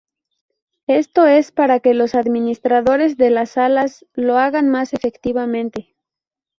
[0.87, 5.95] Esto es para que los administradores de las salas lo hagan más efectivamente.